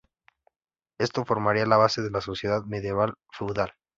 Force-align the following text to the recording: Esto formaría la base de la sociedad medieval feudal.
Esto 0.97 1.25
formaría 1.25 1.67
la 1.67 1.77
base 1.77 2.01
de 2.01 2.09
la 2.09 2.21
sociedad 2.21 2.63
medieval 2.65 3.13
feudal. 3.29 3.73